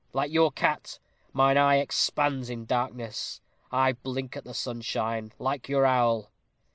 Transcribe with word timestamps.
Like 0.13 0.31
your 0.33 0.51
cat, 0.51 0.97
mine 1.31 1.57
eye 1.59 1.75
expands 1.75 2.49
in 2.49 2.65
darkness. 2.65 3.39
I 3.71 3.91
blink 3.93 4.35
at 4.35 4.45
the 4.45 4.55
sunshine, 4.55 5.31
like 5.37 5.69
your 5.69 5.85
owl." 5.85 6.31